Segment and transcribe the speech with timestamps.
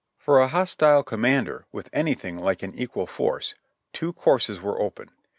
[0.17, 3.53] For a hostile commander with anything like an equal force,
[3.93, 5.11] two courses were open.